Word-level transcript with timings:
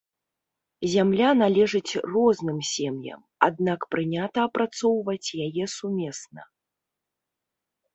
Зямля 0.93 1.29
належыць 1.41 1.97
розным 2.15 2.59
сем'ям, 2.71 3.21
аднак 3.51 3.79
прынята 3.95 4.39
апрацоўваць 4.49 5.23
яе 5.49 5.65
сумесна. 5.79 6.53